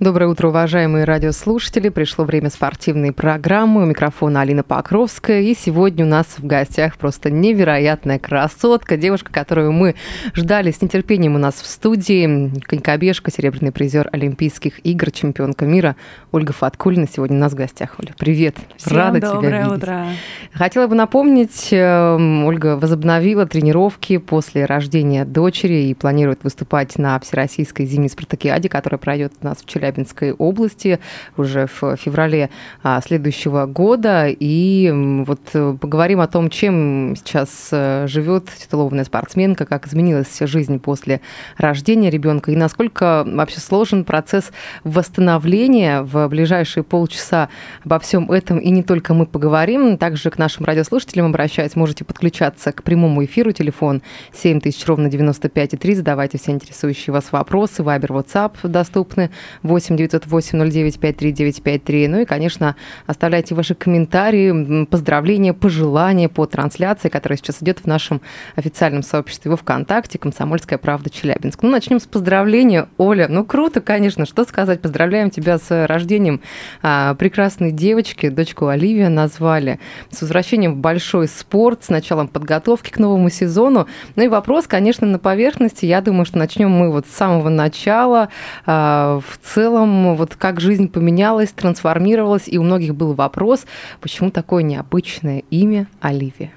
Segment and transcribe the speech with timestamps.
[0.00, 1.88] Доброе утро, уважаемые радиослушатели.
[1.88, 3.82] Пришло время спортивной программы.
[3.82, 5.40] У микрофона Алина Покровская.
[5.40, 8.96] И сегодня у нас в гостях просто невероятная красотка.
[8.96, 9.96] Девушка, которую мы
[10.34, 12.52] ждали с нетерпением у нас в студии.
[12.60, 15.96] Конькобежка, серебрянный призер Олимпийских игр, чемпионка мира
[16.30, 17.08] Ольга Фаткулина.
[17.12, 17.96] Сегодня у нас в гостях.
[17.98, 18.54] Оля, привет.
[18.76, 19.78] Всем Рада доброе тебя видеть.
[19.78, 20.06] утро.
[20.52, 27.84] Хотела бы напомнить, э, Ольга возобновила тренировки после рождения дочери и планирует выступать на Всероссийской
[27.84, 30.98] зимней спартакиаде, которая пройдет у нас в Челябинской области
[31.36, 32.50] уже в феврале
[32.82, 34.26] а, следующего года.
[34.28, 34.92] И
[35.26, 41.20] вот э, поговорим о том, чем сейчас э, живет титулованная спортсменка, как изменилась жизнь после
[41.56, 44.50] рождения ребенка и насколько вообще сложен процесс
[44.84, 47.48] восстановления в ближайшие полчаса
[47.84, 49.96] обо всем этом и не только мы поговорим.
[49.96, 53.52] Также к нашим радиослушателям обращаюсь, можете подключаться к прямому эфиру.
[53.52, 54.02] Телефон
[54.34, 55.94] 7000 ровно 95,3.
[55.94, 57.82] Задавайте все интересующие вас вопросы.
[57.82, 59.30] Вайбер, WhatsApp доступны
[59.62, 62.08] 8 908 09 53 953.
[62.08, 62.76] Ну и, конечно,
[63.06, 68.20] оставляйте ваши комментарии, поздравления, пожелания по трансляции, которая сейчас идет в нашем
[68.56, 71.62] официальном сообществе во ВКонтакте «Комсомольская правда Челябинск».
[71.62, 72.88] Ну, начнем с поздравления.
[72.98, 74.80] Оля, ну круто, конечно, что сказать.
[74.80, 76.40] Поздравляем тебя с рождением
[76.82, 79.80] а, прекрасной девочки, дочку Оливия назвали.
[80.10, 83.86] С возвращением в большой спорт, с началом подготовки к новому сезону.
[84.16, 85.86] Ну и вопрос, конечно, на поверхности.
[85.86, 88.28] Я думаю, что начнем мы вот с самого начала.
[88.66, 89.67] А, В целом,
[90.14, 93.66] вот как жизнь поменялась, трансформировалась, и у многих был вопрос,
[94.00, 96.52] почему такое необычное имя Оливия?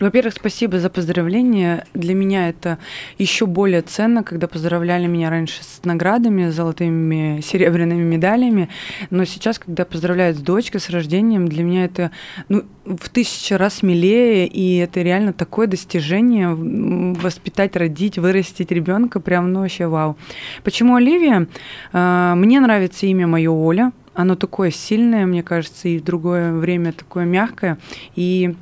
[0.00, 1.86] Во-первых, спасибо за поздравления.
[1.94, 2.78] Для меня это
[3.18, 8.68] еще более ценно, когда поздравляли меня раньше с наградами, золотыми, серебряными медалями.
[9.10, 12.10] Но сейчас, когда поздравляют с дочкой, с рождением, для меня это
[12.48, 19.52] ну, в тысячу раз милее, и это реально такое достижение воспитать, родить, вырастить ребенка, прям
[19.52, 20.16] ну вообще вау.
[20.64, 21.48] Почему Оливия?
[21.92, 23.92] А, Мне нравится имя мое Оля.
[24.14, 27.78] Оно такое сильное, мне кажется, и в другое время такое мягкое.
[28.16, 28.56] И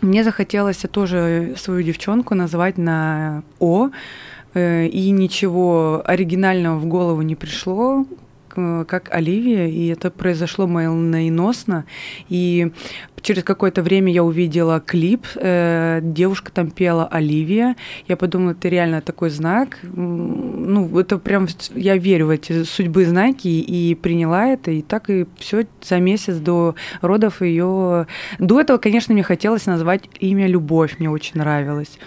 [0.00, 3.90] мне захотелось тоже свою девчонку назвать на О,
[4.54, 8.06] э, и ничего оригинального в голову не пришло,
[8.48, 11.84] как Оливия, и это произошло молниеносно.
[12.28, 12.72] И
[13.22, 17.76] через какое-то время я увидела клип, э, девушка там пела Оливия.
[18.08, 19.78] Я подумала, это реально такой знак.
[19.82, 25.26] Ну, это прям, я верю в эти судьбы знаки, и приняла это, и так и
[25.38, 28.06] все за месяц до родов ее...
[28.38, 31.98] До этого, конечно, мне хотелось назвать имя Любовь, мне очень нравилось.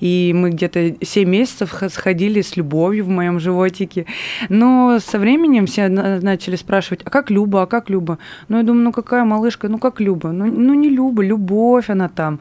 [0.00, 4.06] И мы где-то 7 месяцев сходили с любовью в моем животике.
[4.48, 8.18] Но со временем все на- начали спрашивать, а как Люба, а как Люба?
[8.48, 10.32] Ну, я думаю, ну какая малышка, ну как Люба?
[10.32, 12.40] Ну, ну не Люба, Любовь она там.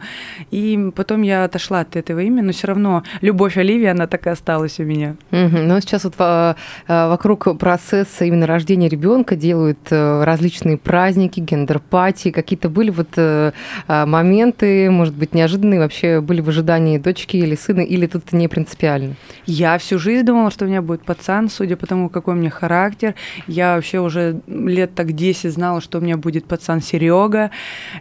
[0.52, 4.30] И потом я отошла от этого имени, но все равно Любовь Оливия, она так и
[4.30, 5.16] осталась у меня.
[5.32, 5.68] Мгм.
[5.68, 6.56] Ну, сейчас вот во-
[6.88, 12.32] э, вокруг процесса именно рождения ребенка делают э, различные праздники, gender-party.
[12.32, 13.52] Какие-то были вот э,
[13.88, 18.48] а, моменты, может быть, неожиданные вообще были в ожидании дочки или сына, или тут не
[18.48, 19.16] принципиально?
[19.46, 22.50] Я всю жизнь думала, что у меня будет пацан, судя по тому, какой у меня
[22.50, 23.16] характер.
[23.48, 27.52] Я вообще уже лет так 10 знала, что у меня будет пацан Серега.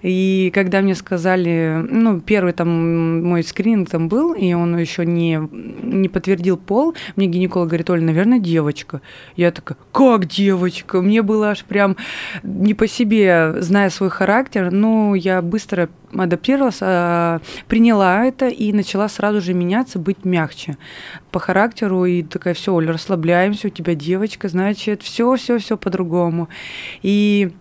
[0.09, 5.39] И когда мне сказали, ну, первый там мой скрининг там был, и он еще не,
[5.83, 9.03] не подтвердил пол, мне гинеколог говорит, Оля, наверное, девочка.
[9.37, 11.03] Я такая, как девочка?
[11.03, 11.97] Мне было аж прям
[12.43, 19.11] не по себе, зная свой характер, но я быстро адаптировалась, а, приняла это и начала
[19.11, 20.79] сразу же меняться, быть мягче
[21.31, 26.49] по характеру и такая, все, Оля, расслабляемся, у тебя девочка, значит, все, все, все по-другому.
[27.03, 27.53] И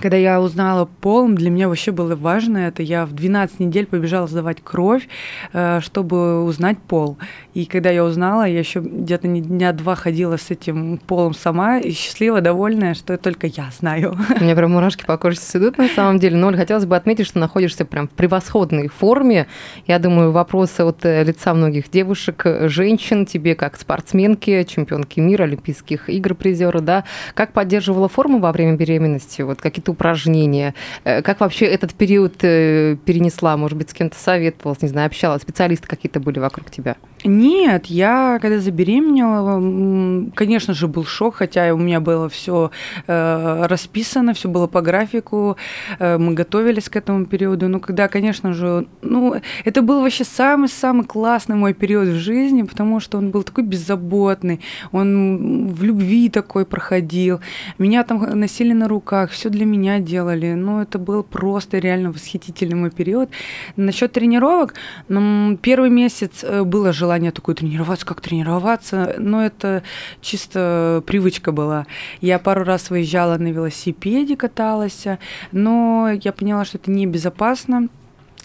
[0.00, 2.82] когда я узнала пол, для меня вообще было важно это.
[2.82, 5.08] Я в 12 недель побежала сдавать кровь,
[5.52, 7.16] э, чтобы узнать пол.
[7.54, 11.92] И когда я узнала, я еще где-то дня два ходила с этим полом сама, и
[11.92, 14.16] счастлива, довольная, что только я знаю.
[14.40, 16.36] У меня прям мурашки по коже идут на самом деле.
[16.36, 19.46] Но, Оль, хотелось бы отметить, что находишься прям в превосходной форме.
[19.86, 26.10] Я думаю, вопросы от э, лица многих девушек, женщин, тебе как спортсменке, чемпионки мира, Олимпийских
[26.10, 27.04] игр, призера, да,
[27.34, 30.74] как поддерживала форму во время беременности, вот какие-то упражнения,
[31.04, 35.42] Э, как вообще этот период э, перенесла, может быть, с кем-то советовалась, не знаю, общалась,
[35.42, 36.96] специалисты какие-то были вокруг тебя?
[37.26, 42.70] Нет, я когда забеременела, конечно же, был шок, хотя у меня было все
[43.06, 45.56] расписано, все было по графику,
[45.98, 47.68] э, мы готовились к этому периоду.
[47.68, 49.34] Но когда, конечно же, ну,
[49.64, 54.60] это был вообще самый-самый классный мой период в жизни, потому что он был такой беззаботный,
[54.92, 57.40] он в любви такой проходил.
[57.78, 60.54] Меня там носили на руках, все для меня делали.
[60.54, 63.30] Ну, это был просто реально восхитительный мой период.
[63.76, 64.74] Насчет тренировок,
[65.08, 69.82] первый месяц э, было желание такое тренироваться, как тренироваться, но это
[70.20, 71.86] чисто привычка была.
[72.20, 75.04] Я пару раз выезжала на велосипеде, каталась,
[75.52, 77.88] но я поняла, что это небезопасно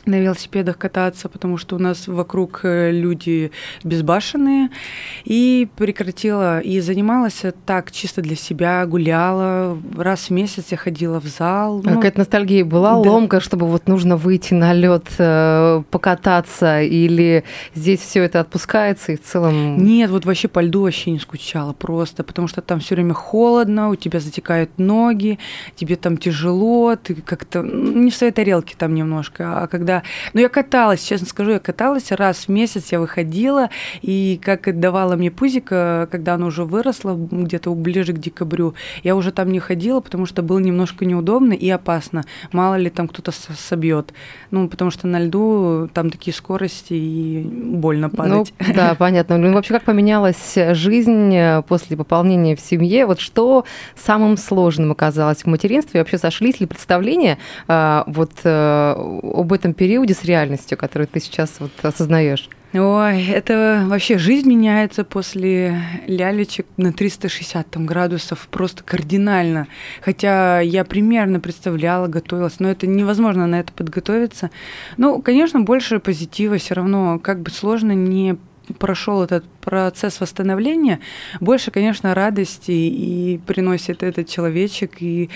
[0.05, 3.51] на велосипедах кататься, потому что у нас вокруг э, люди
[3.83, 4.69] безбашенные,
[5.25, 11.27] и прекратила, и занималась так чисто для себя, гуляла, раз в месяц я ходила в
[11.27, 11.81] зал.
[11.85, 13.09] А ну, Какая-то ностальгия была, да.
[13.09, 15.05] ломка, чтобы вот нужно выйти на лед,
[15.91, 17.43] покататься, или
[17.75, 19.83] здесь все это отпускается и в целом...
[19.83, 23.89] Нет, вот вообще по льду вообще не скучала просто, потому что там все время холодно,
[23.89, 25.39] у тебя затекают ноги,
[25.75, 29.90] тебе там тяжело, ты как-то ну, не в своей тарелке там немножко, а когда...
[30.33, 33.69] Ну, я каталась, честно скажу, я каталась раз в месяц, я выходила,
[34.01, 38.73] и как давала мне пузика, когда она уже выросла, где-то ближе к декабрю,
[39.03, 42.23] я уже там не ходила, потому что было немножко неудобно и опасно.
[42.51, 44.13] Мало ли там кто-то собьет.
[44.51, 48.53] Ну, потому что на льду там такие скорости и больно падать.
[48.59, 49.37] Ну, да, понятно.
[49.37, 53.05] Ну, вообще, как поменялась жизнь э, после пополнения в семье?
[53.05, 53.65] Вот что
[53.95, 55.99] самым сложным оказалось в материнстве?
[55.99, 57.37] Вообще сошлись ли представления
[57.67, 62.47] а, вот э, об этом периоде с реальностью, которую ты сейчас вот осознаешь?
[62.71, 65.75] Ой, это вообще жизнь меняется после
[66.05, 69.65] лялечек на 360 там, градусов просто кардинально.
[70.01, 74.51] Хотя я примерно представляла, готовилась, но это невозможно на это подготовиться.
[74.97, 78.37] Ну, конечно, больше позитива все равно, как бы сложно не
[78.77, 80.99] прошел этот процесс восстановления,
[81.39, 85.01] больше, конечно, радости и приносит этот человечек.
[85.01, 85.31] И,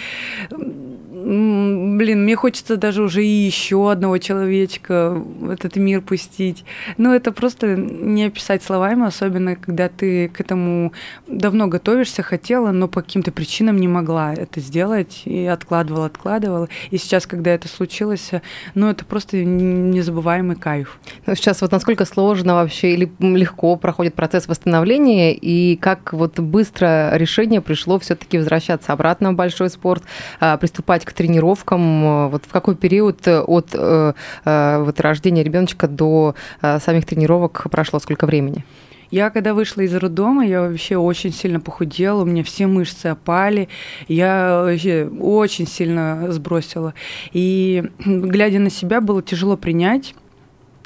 [1.15, 6.65] блин, мне хочется даже уже и еще одного человечка в этот мир пустить.
[6.97, 10.91] Но это просто не описать словами, особенно когда ты к этому
[11.25, 16.67] давно готовишься, хотела, но по каким-то причинам не могла это сделать и откладывала, откладывала.
[16.91, 18.31] И сейчас, когда это случилось,
[18.73, 20.99] ну, это просто незабываемый кайф.
[21.25, 27.15] Ну, Сейчас вот насколько сложно вообще или легко проходит процесс восстановления, и как вот быстро
[27.15, 30.03] решение пришло все-таки возвращаться обратно в большой спорт,
[30.41, 34.13] а, приступать к тренировкам, а, вот в какой период от э,
[34.43, 38.65] э, вот рождения ребеночка до э, самих тренировок прошло сколько времени?
[39.11, 43.69] Я когда вышла из роддома, я вообще очень сильно похудела, у меня все мышцы опали,
[44.07, 46.93] я вообще очень сильно сбросила.
[47.31, 50.15] И глядя на себя, было тяжело принять.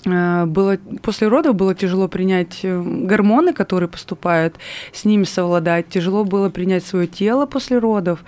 [0.05, 4.55] Э, Было, после родов было тяжело принять э, гормоны, которые поступают,
[4.93, 5.89] с ними совладать.
[5.89, 8.23] Тяжело было принять свое тело после родов.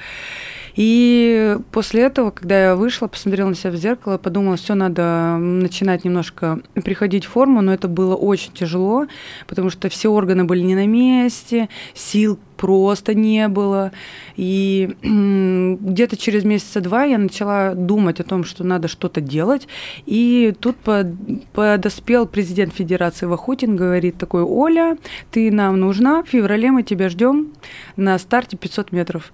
[0.84, 6.04] И после этого, когда я вышла, посмотрела на себя в зеркало, подумала, все, надо начинать
[6.04, 9.06] немножко приходить в форму, но это было очень тяжело,
[9.46, 13.92] потому что все органы были не на месте, сил просто не было.
[14.36, 19.68] И где-то через месяца два я начала думать о том, что надо что-то делать.
[20.06, 21.16] И тут под-
[21.54, 24.98] подоспел президент Федерации Вахутин, говорит такой, Оля,
[25.32, 27.48] ты нам нужна, в феврале мы тебя ждем
[27.96, 29.34] на старте 500 метров.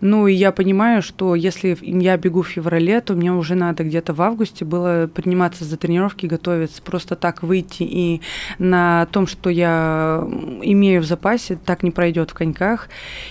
[0.00, 4.12] Ну, и я понимаю, что если я бегу в феврале, то мне уже надо где-то
[4.12, 8.20] в августе было приниматься за тренировки, готовиться, просто так выйти и
[8.58, 10.24] на том, что я
[10.62, 12.67] имею в запасе, так не пройдет в коньках.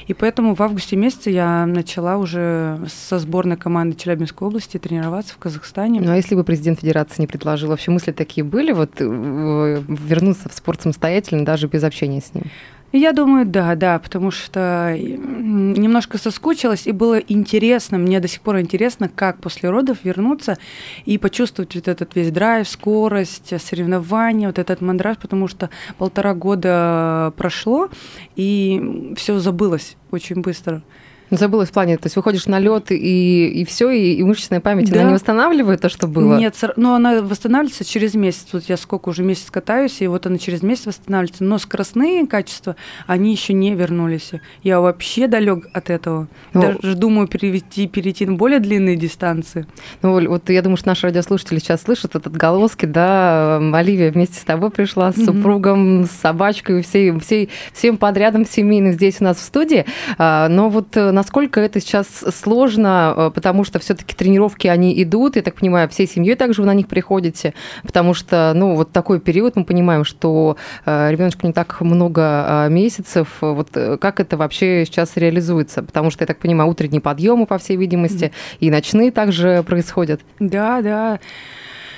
[0.08, 5.38] И поэтому в августе месяце я начала уже со сборной команды Челябинской области тренироваться в
[5.38, 6.02] Казахстане.
[6.02, 10.50] Ну, а если бы президент Федерации не предложил, вообще мысли такие были, вот э, вернуться
[10.50, 12.46] в спорт самостоятельно, даже без общения с ним?
[12.94, 18.60] Я думаю, да, да, потому что немножко соскучилась, и было интересно, мне до сих пор
[18.62, 20.58] интересно, как после родов вернуться
[21.06, 27.34] и почувствовать вот этот весь драйв, скорость, соревнования, вот этот мандраж, потому что полтора года
[27.36, 27.90] прошло,
[28.38, 30.82] и все забылось очень быстро.
[31.30, 34.90] Забыла в плане, то есть выходишь на лед и, и все, и, и мышечная память,
[34.90, 35.02] Да.
[35.02, 36.38] она не восстанавливает то, что было?
[36.38, 38.48] Нет, но она восстанавливается через месяц.
[38.54, 41.44] Вот я сколько уже месяц катаюсь, и вот она через месяц восстанавливается.
[41.44, 42.76] Но скоростные качества,
[43.08, 44.32] они еще не вернулись.
[44.64, 46.28] Я вообще далек от этого.
[46.54, 49.66] Ну- Даже думаю перейти, перейти на более длинные дистанции.
[50.02, 54.40] Ну, Оль, вот я думаю, что наши радиослушатели сейчас слышат этот отголоски, да, Оливия вместе
[54.40, 55.26] с тобой пришла, с Мгм.
[55.26, 59.86] супругом, с собачкой, всей, всей, всем подрядом семейным здесь у нас в студии.
[60.18, 65.36] А, Но вот э, насколько это сейчас сложно, э, потому что все-таки тренировки, они идут,
[65.36, 69.20] я так понимаю, всей семьей также вы на них приходите, потому что, ну, вот такой
[69.20, 73.28] период, мы понимаем, что э, ребеночку не так много э, месяцев.
[73.42, 73.70] Вот
[74.00, 75.82] как это вообще сейчас реализуется?
[75.82, 78.58] Потому что, я так понимаю, утренние подъемы, по всей видимости, mm-hmm.
[78.60, 80.22] и ночные также происходят.
[80.40, 81.20] Да, да.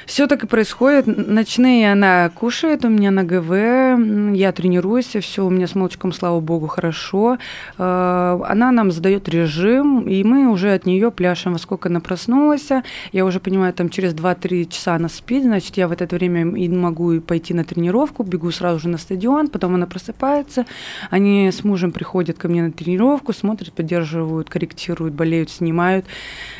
[0.09, 1.05] Все так и происходит.
[1.05, 6.39] Ночные она кушает, у меня на ГВ, я тренируюсь, все у меня с молочком, слава
[6.39, 7.37] богу, хорошо.
[7.77, 12.69] Э, она нам задает режим, и мы уже от нее пляшем, во сколько она проснулась.
[13.11, 16.67] Я уже понимаю, там через 2-3 часа она спит, значит, я в это время и
[16.69, 20.65] могу пойти на тренировку, бегу сразу же на стадион, потом она просыпается.
[21.11, 26.07] Они с мужем приходят ко мне на тренировку, смотрят, поддерживают, корректируют, болеют, снимают,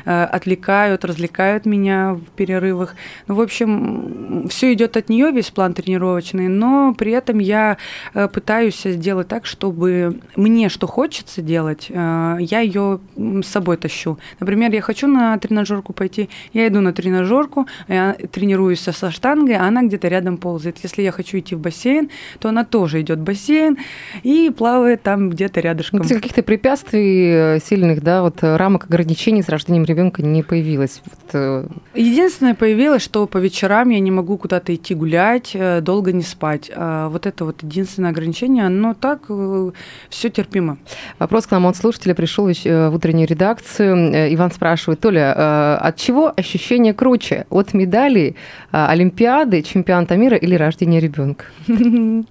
[0.05, 2.93] э, отвлекают, развлекают меня в перерывах.
[3.27, 7.77] Ну, в общем, все идет от нее, весь план тренировочный, но при этом я
[8.13, 14.19] э, пытаюсь сделать так, чтобы мне что хочется делать, э, я ее с собой тащу.
[14.41, 19.63] Например, я хочу на тренажерку пойти, я иду на тренажерку, я тренируюсь со штангой, а
[19.63, 20.77] она где-то рядом ползает.
[20.83, 23.77] Если я хочу идти в бассейн, то она тоже идет в бассейн
[24.23, 25.99] и плавает там где-то рядышком.
[25.99, 31.01] Ну, каких-то препятствий э, сильных, да, вот рамок ограничений с рождением ребенка не появилось.
[31.05, 31.79] Вот.
[31.95, 36.71] Единственное появилось, что по вечерам я не могу куда-то идти гулять, э, долго не спать.
[36.75, 39.71] А вот это вот единственное ограничение, но так э,
[40.09, 40.77] все терпимо.
[41.19, 44.33] Вопрос к нам от слушателя пришел э, в утреннюю редакцию.
[44.33, 47.45] Иван спрашивает, Толя, от чего ощущение круче?
[47.49, 48.35] От медали,
[48.71, 51.45] Олимпиады, чемпионата мира или рождения ребенка?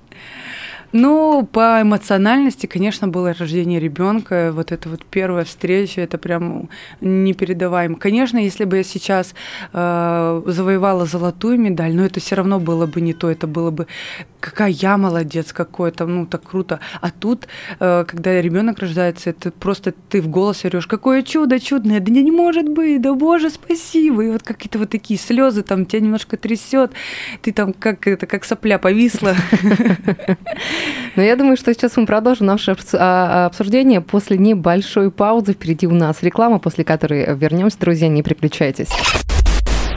[0.93, 4.53] Ну, по эмоциональности, конечно, было рождение ребенка.
[4.55, 6.71] Вот это вот первая встреча, это прям
[7.03, 7.97] непередаваемо.
[7.97, 9.35] Конечно, если бы я сейчас
[9.73, 13.31] э, завоевала золотую медаль, но это все равно было бы не то.
[13.31, 13.87] Это было бы
[14.41, 16.81] какая я молодец, какой-то, ну так круто.
[17.01, 17.49] А тут,
[17.81, 22.31] э, когда ребенок рождается, это просто ты в голос орешь, какое чудо чудное, да не
[22.31, 24.25] может быть, да боже, спасибо.
[24.25, 26.93] И вот какие-то вот такие слезы, там тебя немножко трясет,
[27.43, 29.35] ты там как это, как сопля повисла.
[31.17, 35.53] Но я думаю, что сейчас мы продолжим наше а, обсуждение после небольшой паузы.
[35.53, 37.79] Впереди у нас реклама, после которой вернемся.
[37.81, 38.89] Друзья, не переключайтесь.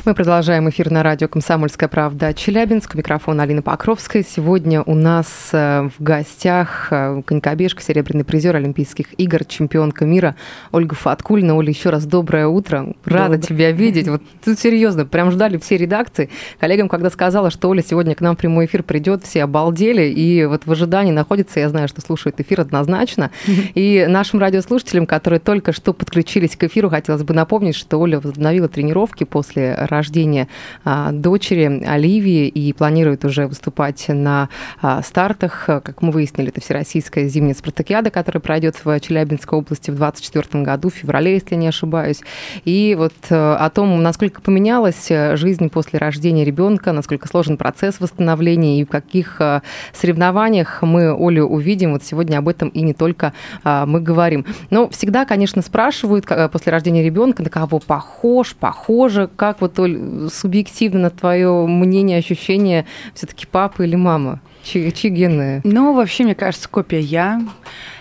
[0.04, 2.96] Мы продолжаем эфир на радио «Комсомольская правда» Челябинск.
[2.96, 4.26] Микрофон Алина Покровская.
[4.28, 10.36] Сегодня у нас э, в гостях э, конькобежка, серебряный призер Олимпийских игр, чемпионка мира
[10.72, 11.56] Ольга Фаткульна.
[11.56, 12.96] Оля, еще раз доброе утро.
[13.06, 13.42] Рада Добрый.
[13.48, 14.08] тебя видеть.
[14.08, 16.32] Вот тут серьезно, прям ждали все редакции.
[16.60, 20.10] Коллегам, когда сказала, что Оля сегодня к нам в прямой эфир придет, все обалдели.
[20.10, 23.30] И вот в ожидании находится, я знаю, что слушают эфир однозначно.
[23.76, 28.68] И нашим радиослушателям, которые только что подключились к эфиру, хотелось бы напомнить, что Оля возобновила
[28.68, 30.48] тренировки после рождения
[30.84, 34.50] а, дочери Оливии и планирует уже выступать на
[34.82, 35.66] а, стартах.
[35.66, 40.90] Как мы выяснили, это Всероссийская зимняя спартакиада, которая пройдет в Челябинской области в 2024 году,
[40.90, 42.22] в феврале, если не ошибаюсь.
[42.66, 48.00] И вот э, о том, насколько поменялась э, жизнь после рождения ребенка, насколько сложен процесс
[48.00, 49.62] восстановления и в каких э,
[49.94, 51.94] соревнованиях мы Олю увидим.
[51.94, 53.34] Вот сегодня об этом и не только
[53.64, 54.46] а, мы говорим.
[54.70, 61.10] Но всегда, конечно, спрашивают после рождения ребенка, на кого похож, похоже, как вот Оль, субъективно
[61.10, 64.42] твое мнение, ощущение все-таки папа или мама?
[64.64, 65.62] Чьи, чьи гены?
[65.64, 67.42] Ну, вообще, мне кажется, копия я.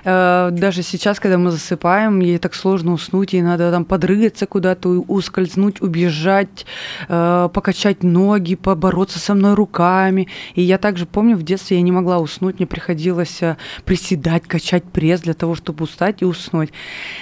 [0.05, 4.89] Э, даже сейчас, когда мы засыпаем, ей так сложно уснуть, ей надо там подрыгаться куда-то,
[4.89, 6.67] ускользнуть, убежать,
[7.09, 10.29] э, покачать ноги, побороться со мной руками.
[10.55, 14.85] И я также помню, в детстве я не могла уснуть, мне приходилось э, приседать, качать
[14.85, 16.71] пресс для того, чтобы устать и уснуть.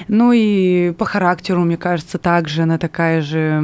[0.08, 3.61] Ну и по характеру, мне кажется, также она такая же...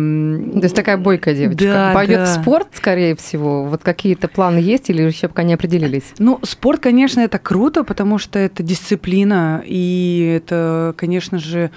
[0.55, 1.65] То есть такая бойкая девочка.
[1.65, 2.25] Да, Пойдет да.
[2.27, 3.65] в спорт, скорее всего?
[3.65, 6.15] Вот какие-то планы есть или еще пока не определились?
[6.19, 11.71] Ну, спорт, конечно, это круто, потому что это дисциплина дисциплина, и это, конечно же,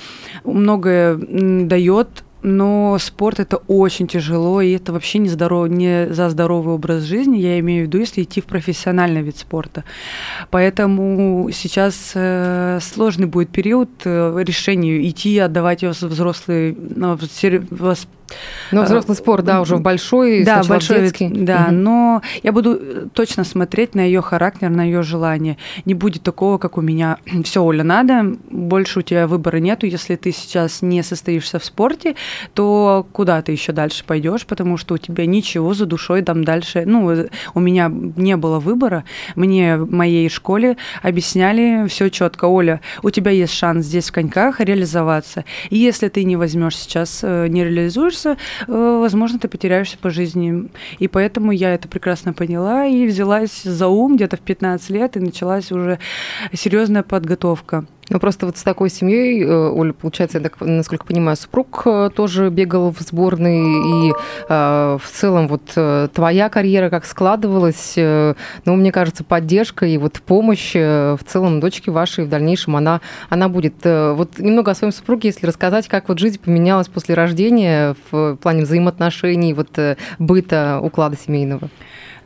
[0.44, 1.18] многое
[1.66, 7.04] дает но спорт это очень тяжело, и это вообще не, здоров, не за здоровый образ
[7.04, 9.84] жизни, я имею в виду, если идти в профессиональный вид спорта.
[10.50, 17.18] Поэтому сейчас э, сложный будет период э, решению идти, отдавать его взрослый, ну,
[18.72, 21.30] ну, взрослый спорт, да, уже большой, да, большой детский.
[21.30, 21.76] Да, угу.
[21.76, 25.58] но я буду э, точно смотреть на ее характер, на ее желание.
[25.86, 27.18] Не будет такого, как у меня.
[27.44, 29.86] Все, Оля, надо, больше у тебя выбора нету.
[29.86, 32.16] Если ты сейчас не состоишься в спорте,
[32.54, 36.84] то куда ты еще дальше пойдешь, потому что у тебя ничего за душой там дальше.
[36.86, 39.06] Ну, э, у меня не было выбора.
[39.36, 42.46] Мне в моей школе объясняли все четко.
[42.46, 45.46] Оля, у тебя есть шанс здесь в коньках реализоваться.
[45.70, 50.10] И если ты не возьмешь сейчас, э, не реализуешь курса, э, возможно, ты потеряешься по
[50.10, 50.70] жизни.
[51.00, 55.20] И поэтому я это прекрасно поняла и взялась за ум где-то в 15 лет, и
[55.20, 56.00] началась уже
[56.54, 57.86] серьезная подготовка.
[58.10, 62.10] Ну, просто вот с такой семьей, э, Оля, получается, я так, насколько понимаю, супруг э,
[62.16, 64.14] тоже бегал в сборной, и
[64.48, 69.98] э, в целом вот э, твоя карьера как складывалась, э, ну, мне кажется, поддержка и
[69.98, 73.76] вот помощь э, в целом дочке вашей в дальнейшем, она, она будет.
[73.84, 78.64] Вот немного о своем супруге, если рассказать, как вот жизнь поменялась после рождения в плане
[78.64, 79.78] взаимоотношений, вот
[80.18, 81.70] быта, уклада семейного.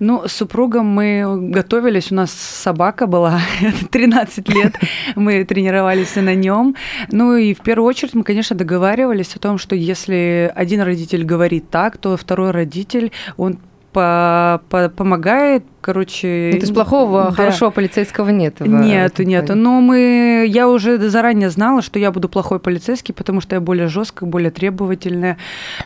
[0.03, 3.39] Ну, с супругом мы готовились, у нас собака была
[3.91, 4.73] 13 лет,
[5.15, 6.75] мы тренировались на нем.
[7.11, 11.69] Ну и в первую очередь мы, конечно, договаривались о том, что если один родитель говорит
[11.69, 13.59] так, то второй родитель, он
[13.93, 16.51] по, по, помогает короче...
[16.53, 17.31] Ну, то есть плохого, да.
[17.31, 18.59] хорошего полицейского нет?
[18.59, 19.49] Нет, нет.
[19.49, 20.45] Но мы...
[20.47, 24.51] Я уже заранее знала, что я буду плохой полицейский, потому что я более жесткая, более
[24.51, 25.37] требовательная,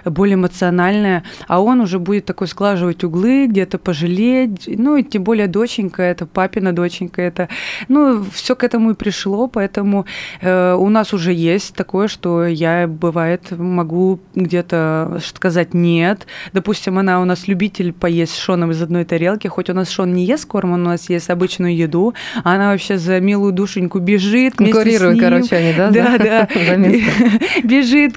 [0.04, 1.24] более эмоциональная.
[1.48, 4.66] А он уже будет такой сглаживать углы, где-то пожалеть.
[4.68, 7.50] Ну, и тем более доченька, это папина доченька, это...
[7.88, 10.06] Ну, все к этому и пришло, поэтому
[10.42, 16.28] э, у нас уже есть такое, что я, бывает, могу где-то сказать «нет».
[16.54, 20.14] Допустим, она у нас любитель поесть с Шоном из одной тарелки, хоть у нас Шон
[20.14, 22.14] не ест корм, он у нас ест обычную еду,
[22.44, 25.90] она вообще за милую душеньку бежит Конкурируют, короче, они, да?
[25.90, 26.50] Да, да.
[27.64, 28.16] Бежит,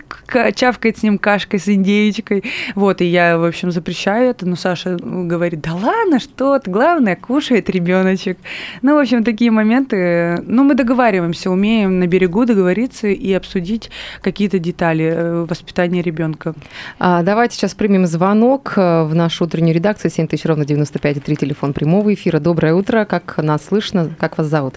[0.54, 2.44] чавкает с ним кашкой с индейчикой.
[2.74, 7.16] Вот, и я, в общем, запрещаю это, но Саша говорит, да ладно, что ты, главное,
[7.16, 8.38] кушает ребеночек.
[8.82, 13.90] Ну, в общем, такие моменты, ну, мы договариваемся, умеем на берегу договориться и обсудить
[14.22, 16.54] какие-то детали э, воспитания ребенка.
[16.98, 21.72] А, давайте сейчас примем звонок э, в нашу утреннюю редакцию 7000 ровно 95,3 телефон телефон
[21.72, 22.38] прямого эфира.
[22.38, 24.74] Доброе утро, как нас слышно, как вас зовут?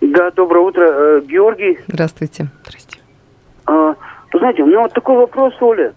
[0.00, 1.78] Да, доброе утро, э, Георгий.
[1.86, 2.46] Здравствуйте.
[2.64, 2.98] Здрасте.
[3.66, 3.94] А,
[4.32, 5.92] знаете, у меня вот такой вопрос, Оля.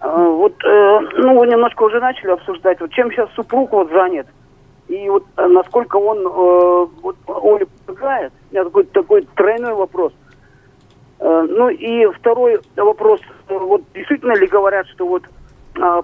[0.00, 4.26] А, вот, э, ну, вы немножко уже начали обсуждать, вот чем сейчас супруг вот занят,
[4.88, 6.28] и вот э, насколько он
[7.02, 8.32] вот, Оле помогает.
[8.50, 10.12] У меня такой, такой тройной вопрос.
[11.20, 15.22] Ну и второй вопрос, вот действительно ли говорят, что вот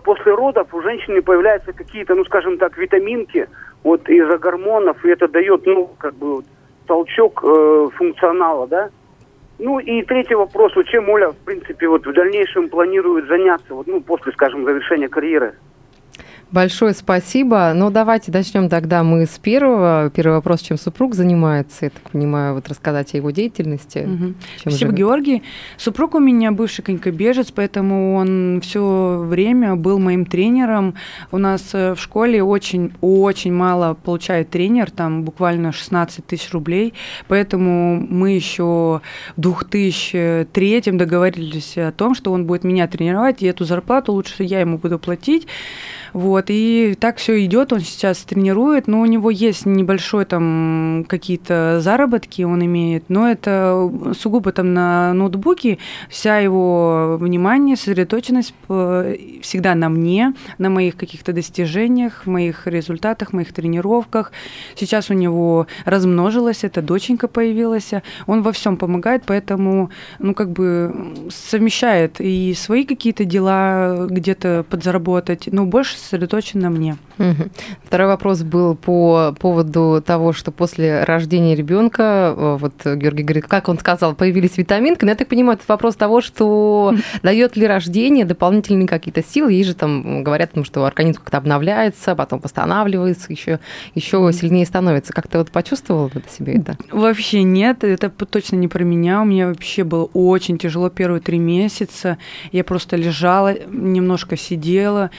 [0.05, 3.49] после родов у женщины появляются какие-то, ну, скажем так, витаминки
[3.83, 6.43] вот из-за гормонов, и это дает, ну, как бы
[6.87, 8.91] толчок э, функционала, да?
[9.59, 13.87] Ну и третий вопрос, вот чем Оля, в принципе, вот в дальнейшем планирует заняться, вот,
[13.87, 15.55] ну, после, скажем, завершения карьеры?
[16.50, 17.73] Большое спасибо.
[17.75, 20.11] Ну, давайте начнем тогда мы с первого.
[20.14, 23.99] Первый вопрос, чем супруг занимается, я так понимаю, вот рассказать о его деятельности.
[23.99, 24.34] Угу.
[24.61, 24.95] Спасибо, живет.
[24.95, 25.43] Георгий.
[25.76, 30.95] Супруг у меня бывший конькобежец, поэтому он все время был моим тренером.
[31.32, 36.95] У нас э, в школе очень-очень мало получает тренер, там буквально 16 тысяч рублей,
[37.26, 39.02] поэтому мы еще
[39.37, 44.61] в 2003 договорились о том, что он будет меня тренировать, и эту зарплату лучше я
[44.61, 45.47] ему буду платить.
[46.12, 51.80] Вот, и так все идет, он сейчас тренирует, но у него есть небольшой там какие-то
[51.80, 58.54] заработки он имеет, но это сугубо там на ноутбуке, вся его внимание, сосредоточенность
[59.42, 64.32] всегда на мне, на моих каких-то достижениях, моих результатах, моих тренировках.
[64.76, 67.90] Сейчас у него размножилась, эта доченька появилась,
[68.26, 70.94] он во всем помогает, поэтому, ну, как бы
[71.30, 76.97] совмещает и свои какие-то дела где-то подзаработать, но больше сосредоточен на мне.
[77.19, 77.50] Угу.
[77.84, 83.69] Второй вопрос был по поводу того, что после рождения ребенка, э, вот Георгий говорит, как
[83.69, 85.04] он сказал, появились витаминки.
[85.04, 89.52] Но я так понимаю, это вопрос того, что дает ли рождение дополнительные какие-то силы.
[89.52, 93.61] Есть же там говорят, что организм как-то обновляется, потом восстанавливается, еще,
[93.95, 95.13] еще сильнее становится.
[95.13, 96.76] Как ты вот почувствовал это себе это?
[96.91, 99.23] Вообще нет, это точно не про меня.
[99.23, 102.19] У меня вообще было очень тяжело первые три месяца.
[102.52, 105.11] Я просто лежала, немножко сидела.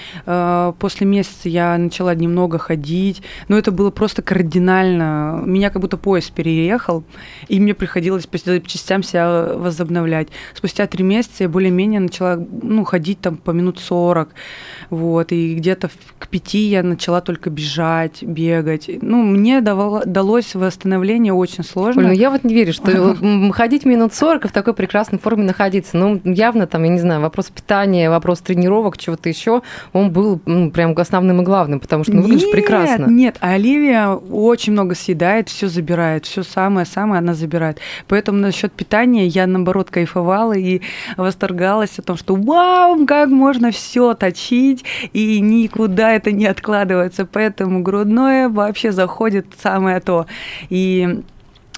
[0.72, 5.42] После месяца я начала немного ходить, но это было просто кардинально.
[5.46, 7.04] Меня как будто поезд переехал,
[7.48, 10.30] и мне приходилось по частям себя возобновлять.
[10.54, 14.30] Спустя три месяца я более-менее начала ну, ходить там по минут сорок,
[14.90, 18.90] вот, и где-то к пяти я начала только бежать, бегать.
[19.02, 22.02] Ну, мне давало, далось восстановление очень сложно.
[22.02, 23.16] Оль, ну я вот не верю, что
[23.54, 25.98] ходить минут сорок и в такой прекрасной форме находиться.
[25.98, 29.62] Ну, явно там, я не знаю, вопрос питания, вопрос тренировок, чего-то еще,
[29.94, 33.06] он был ну, прям основным и главным, потому что ну, выглядишь нет, прекрасно.
[33.06, 37.80] Нет, а Оливия очень много съедает, все забирает, все самое-самое она забирает.
[38.08, 40.82] Поэтому насчет питания я, наоборот, кайфовала и
[41.18, 47.26] восторгалась о том, что вау, как можно все точить, и никуда это не откладывается.
[47.26, 50.26] Поэтому грудное вообще заходит самое то.
[50.70, 51.22] И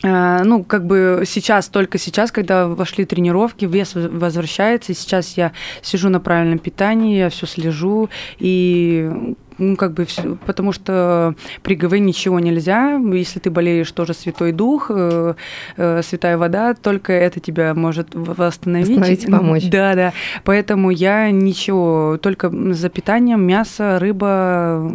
[0.03, 6.09] ну, как бы сейчас, только сейчас, когда вошли тренировки, вес возвращается, и сейчас я сижу
[6.09, 8.09] на правильном питании, я все слежу,
[8.39, 10.07] и ну, как бы,
[10.47, 12.99] потому что при ГВ ничего нельзя.
[13.13, 15.35] Если ты болеешь, тоже Святой Дух, э,
[15.77, 18.89] э, Святая вода, только это тебя может восстановить.
[18.89, 19.69] Восстановить и помочь.
[19.69, 20.13] Да, да.
[20.43, 24.91] Поэтому я ничего, только за питанием, мясо, рыба,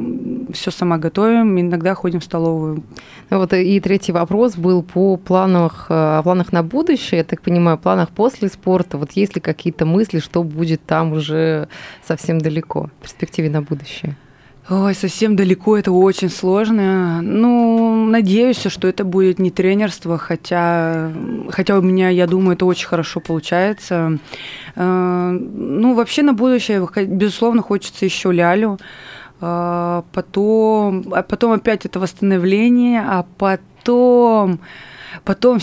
[0.52, 2.82] все сама готовим, иногда ходим в столовую.
[3.30, 7.78] Вот и третий вопрос был по планах, э, о планах на будущее, я так понимаю,
[7.78, 8.98] планах после спорта.
[8.98, 11.68] Вот есть ли какие-то мысли, что будет там уже
[12.04, 14.16] совсем далеко, в перспективе на будущее?
[14.68, 17.22] Ой, совсем далеко, это очень сложно.
[17.22, 21.12] Ну, надеюсь, что это будет не тренерство, хотя,
[21.50, 24.18] хотя у меня, я думаю, это очень хорошо получается.
[24.74, 28.78] Э, Ну, вообще на будущее, безусловно, хочется еще лялю.
[29.40, 34.58] А, Потом, а потом опять это восстановление, а потом,
[35.24, 35.58] потом,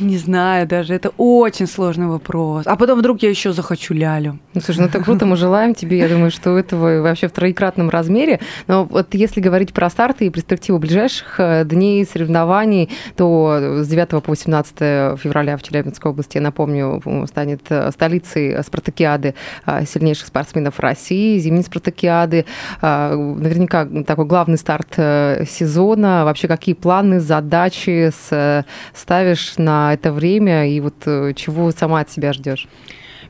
[0.00, 2.66] не знаю даже, это очень сложный вопрос.
[2.66, 4.38] А потом вдруг я еще захочу лялю.
[4.54, 7.90] Ну, слушай, ну это круто, мы желаем тебе, я думаю, что этого вообще в троекратном
[7.90, 8.40] размере.
[8.66, 14.08] Но вот если говорить про старты и перспективу ближайших э, дней соревнований, то с 9
[14.22, 14.76] по 18
[15.20, 19.34] февраля в Челябинской области, я напомню, станет э, столицей спартакиады
[19.66, 22.44] э, сильнейших спортсменов России, зимней спартакиады.
[22.82, 26.24] Э, Наверняка такой главный старт э, сезона.
[26.24, 28.62] Вообще, какие планы, задачи с- э,
[28.96, 32.66] ставишь на это время и вот э, чего сама от себя ждешь?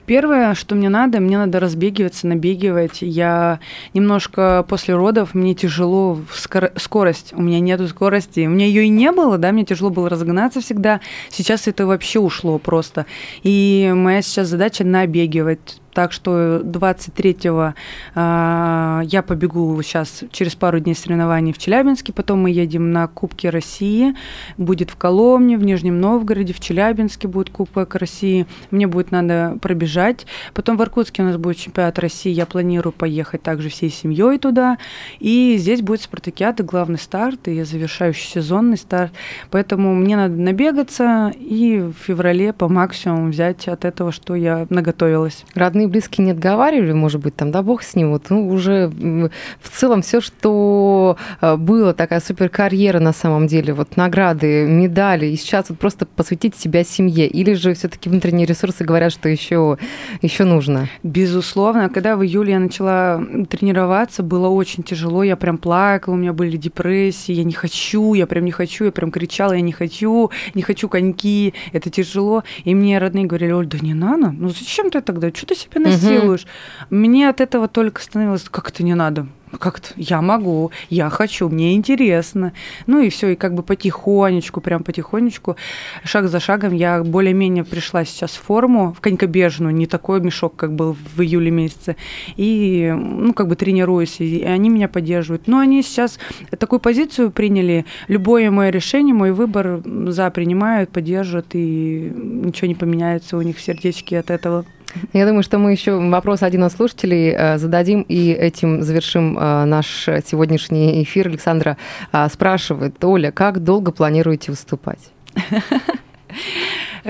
[0.07, 2.99] Первое, что мне надо, мне надо разбегиваться, набегивать.
[3.03, 3.59] Я
[3.93, 7.33] немножко после родов, мне тяжело скор- скорость.
[7.37, 8.47] У меня нету скорости.
[8.47, 11.01] У меня ее и не было, да, мне тяжело было разогнаться всегда.
[11.29, 13.05] Сейчас это вообще ушло просто.
[13.43, 15.81] И моя сейчас задача набегивать.
[15.97, 17.73] Так что 23-го
[18.15, 23.47] а, я побегу сейчас через пару дней соревнований в Челябинске, потом мы едем на Кубки
[23.47, 24.15] России,
[24.59, 30.27] будет в Коломне, в Нижнем Новгороде, в Челябинске будет Кубок России, мне будет надо пробежать,
[30.53, 34.77] потом в Иркутске у нас будет чемпионат России, я планирую поехать также всей семьей туда,
[35.19, 39.13] и здесь будет спартакиада, главный старт и завершающий сезонный старт,
[39.51, 45.47] поэтому мне надо набегаться и в феврале по максимуму взять от этого, что я наготовилась.
[45.55, 48.89] Родные и близкие не отговаривали, может быть, там, да бог с ним, вот, ну, уже
[48.89, 55.37] в целом все, что э, было, такая суперкарьера на самом деле, вот награды, медали, и
[55.37, 59.79] сейчас вот просто посвятить себя семье, или же все-таки внутренние ресурсы говорят, что еще,
[60.23, 60.89] еще нужно?
[61.03, 66.33] Безусловно, когда в июле я начала тренироваться, было очень тяжело, я прям плакала, у меня
[66.33, 70.31] были депрессии, я не хочу, я прям не хочу, я прям кричала, я не хочу,
[70.55, 72.45] не хочу коньки, это тяжело.
[72.65, 75.76] И мне родные говорили, Оль, да не надо, ну зачем ты тогда, что ты себя
[75.81, 76.47] насилуешь?
[76.91, 79.27] Мне от этого только становилось, как это не надо?
[79.61, 82.53] Как-то я могу, я хочу, мне интересно.
[82.87, 85.57] Ну и все, и как бы потихонечку, прям потихонечку,
[86.05, 90.75] шаг за шагом я более-менее пришла сейчас в форму, в конькобежную, не такой мешок, как
[90.75, 91.97] был в июле месяце.
[92.37, 95.47] И, ну, как бы тренируюсь, и они меня поддерживают.
[95.47, 96.19] Но они сейчас
[96.59, 103.37] такую позицию приняли, любое мое решение, мой выбор за принимают, поддерживают, и ничего не поменяется
[103.37, 104.67] у них в сердечке от этого.
[105.13, 109.65] Я думаю, что мы еще вопрос один от слушателей э, зададим и этим завершим э,
[109.65, 111.29] наш сегодняшний эфир.
[111.29, 111.77] Александра
[112.13, 115.11] э, спрашивает, Оля, как долго планируете выступать?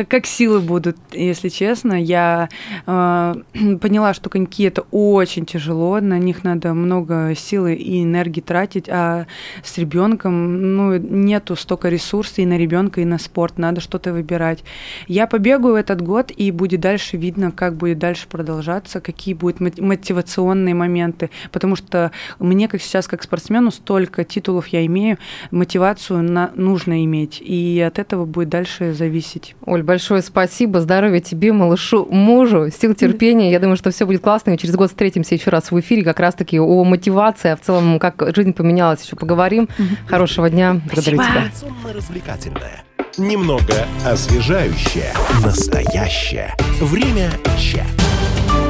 [0.05, 1.95] как силы будут, если честно.
[1.95, 2.49] Я
[2.87, 3.35] э,
[3.81, 9.27] поняла, что коньки это очень тяжело, на них надо много силы и энергии тратить, а
[9.63, 14.65] с ребенком ну, нету столько ресурсов и на ребенка, и на спорт, надо что-то выбирать.
[15.07, 19.71] Я побегаю этот год, и будет дальше видно, как будет дальше продолжаться, какие будут мо-
[19.79, 25.19] мотивационные моменты, потому что мне, как сейчас, как спортсмену, столько титулов я имею,
[25.51, 29.55] мотивацию на, нужно иметь, и от этого будет дальше зависеть.
[29.65, 33.51] Оль, большое спасибо, здоровья тебе, малышу, мужу, сил терпения.
[33.51, 34.51] Я думаю, что все будет классно.
[34.51, 37.99] И через год встретимся еще раз в эфире, как раз-таки о мотивации, а в целом,
[37.99, 39.69] как жизнь поменялась, еще поговорим.
[40.07, 40.81] Хорошего дня.
[40.93, 41.51] Благодарю тебя.
[43.17, 45.13] Немного освежающее.
[45.43, 46.55] Настоящее.
[46.81, 48.66] Время чат.